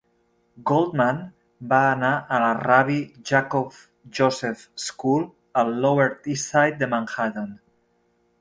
Goldman 0.69 1.19
va 1.73 1.81
anar 1.89 2.09
a 2.37 2.39
la 2.43 2.47
Rabbi 2.61 2.97
Jacob 3.33 3.77
Joseph 4.21 4.65
School, 4.87 5.29
al 5.65 5.73
Lower 5.85 6.09
East 6.13 6.51
Side 6.55 6.81
de 6.83 6.89
Manhattan. 6.97 7.55